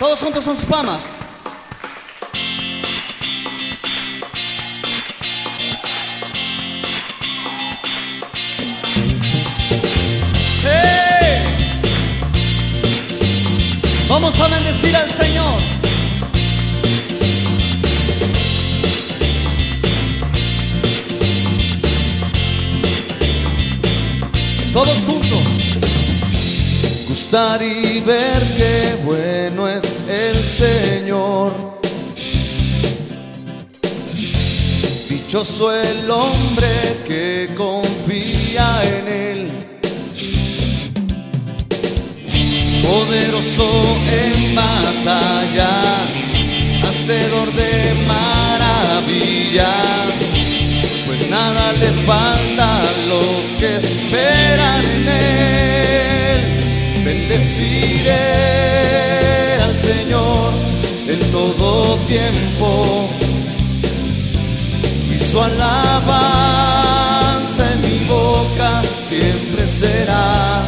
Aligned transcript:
Todos 0.00 0.18
juntos 0.18 0.42
son 0.42 0.56
sus 0.56 0.64
palmas. 0.64 1.02
¡Hey! 10.64 11.42
Vamos 14.08 14.40
a 14.40 14.48
bendecir 14.48 14.96
al 14.96 15.10
Señor. 15.10 15.60
Todos 24.72 24.98
juntos. 25.00 25.42
Gustar 27.06 27.62
y 27.62 28.00
ver 28.00 28.56
qué 28.56 28.96
bueno 29.04 29.68
es 29.68 29.89
Dichoso 35.30 35.72
el 35.72 36.10
hombre 36.10 36.72
que 37.06 37.48
confía 37.56 38.82
en 38.82 39.06
Él. 39.06 39.48
Poderoso 42.82 43.68
en 44.10 44.56
batalla, 44.56 45.82
hacedor 46.82 47.52
de 47.52 47.94
maravillas. 48.08 49.76
Pues 51.06 51.30
nada 51.30 51.74
le 51.74 51.90
falta 52.04 52.80
a 52.80 52.92
los 53.06 53.54
que 53.56 53.76
esperan 53.76 54.84
en 54.84 55.08
Él. 55.08 56.40
Bendeciré 57.04 58.32
al 59.62 59.78
Señor 59.78 60.52
en 61.06 61.20
todo 61.30 61.98
tiempo 62.08 63.08
su 65.30 65.40
alabanza 65.40 65.72
en 67.72 67.80
mi 67.82 68.04
boca 68.08 68.82
siempre 69.04 69.66
será. 69.68 70.64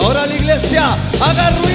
Ahora 0.00 0.26
la 0.26 0.34
iglesia, 0.34 0.98
haga 1.20 1.50
ruido. 1.50 1.69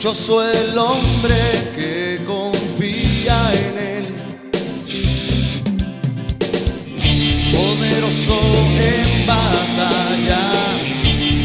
Dichoso 0.00 0.42
el 0.42 0.78
hombre 0.78 1.38
que 1.76 2.18
confía 2.26 3.52
en 3.52 3.78
Él. 3.78 4.06
Poderoso 7.52 8.40
en 8.80 9.26
batalla, 9.26 10.52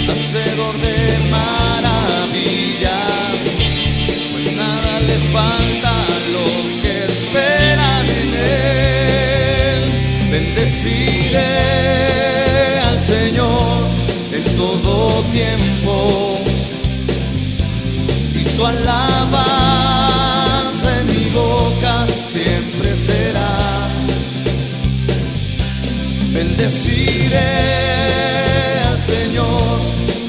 hacedor 0.08 0.76
de 0.80 0.96
maravillas. 1.30 3.12
Pues 4.32 4.56
nada 4.56 5.02
le 5.02 5.18
falta 5.34 5.92
a 5.92 6.20
los 6.32 6.64
que 6.82 6.94
esperan 7.12 8.06
en 8.10 8.30
Él. 9.66 9.82
Bendeciré 10.32 11.60
al 12.80 13.04
Señor 13.04 13.90
en 14.32 14.44
todo 14.56 15.24
tiempo 15.34 16.46
su 18.56 18.66
alabanza 18.66 19.40
en 21.00 21.06
mi 21.08 21.30
boca 21.32 22.08
siempre 22.30 22.96
será. 22.96 23.58
Bendeciré 26.32 27.60
al 28.90 29.02
Señor 29.02 29.82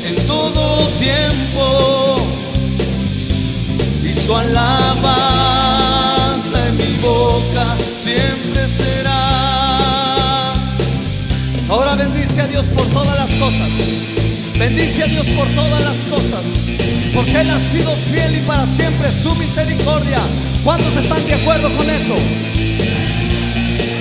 en 0.09 0.17
todo 0.27 0.89
tiempo 0.99 2.17
y 4.03 4.13
su 4.13 4.37
alabanza 4.37 4.67
en 6.69 6.77
mi 6.77 6.97
boca 7.01 7.77
siempre 8.03 8.69
será. 8.69 9.29
Ahora 11.69 11.95
bendice 11.95 12.41
a 12.41 12.47
Dios 12.49 12.67
por 12.67 12.87
todas 12.91 13.17
las 13.17 13.31
cosas. 13.35 13.96
Bendice 14.69 15.05
a 15.05 15.07
Dios 15.07 15.29
por 15.29 15.47
todas 15.51 15.85
las 15.85 15.97
cosas. 16.11 16.45
Porque 17.15 17.41
Él 17.41 17.51
ha 17.51 17.61
sido 17.61 17.95
fiel 18.11 18.35
y 18.35 18.41
para 18.41 18.67
siempre 18.67 19.13
su 19.13 19.33
misericordia. 19.37 20.19
¿Cuántos 20.65 20.97
están 20.97 21.25
de 21.25 21.35
acuerdo 21.35 21.71
con 21.77 21.89
eso? 21.89 22.17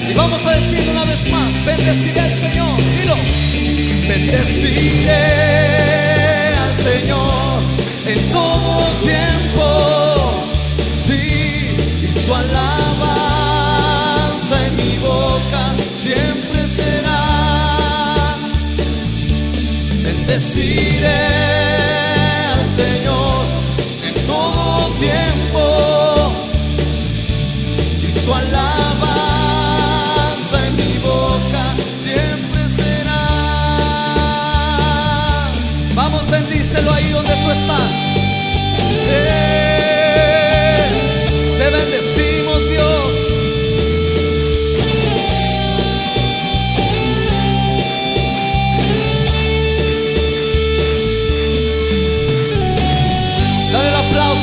Y 0.10 0.14
vamos 0.16 0.44
a 0.44 0.58
decir 0.58 0.90
una 0.90 1.06
vez 1.06 1.32
más, 1.32 1.66
bendeciré 1.66 2.20
al 2.20 2.40
Señor. 2.40 2.82
Dilo. 2.98 3.16
Bendeciré 4.08 5.65
Bendeciré 20.28 21.28
al 22.48 22.68
Señor 22.76 23.46
en 24.04 24.14
todo 24.26 24.90
tiempo, 24.98 25.62
y 28.02 28.12
su 28.20 28.34
alabanza 28.34 28.58
en 30.66 30.76
mi 30.78 30.98
boca 30.98 31.76
siempre 32.04 32.62
será. 32.76 33.28
Vamos, 35.94 36.28
bendícelo 36.28 36.92
ahí 36.92 37.10
donde 37.12 37.34
tú 37.36 37.52
estás. 37.52 37.92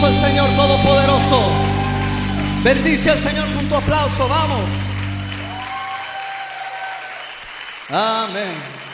El 0.06 0.14
Señor 0.20 0.48
Todopoderoso. 0.56 1.40
Bendice 2.62 3.10
al 3.10 3.18
Señor 3.18 3.52
con 3.54 3.68
tu 3.68 3.74
aplauso, 3.74 4.28
vamos. 4.28 4.70
Amén. 7.90 8.91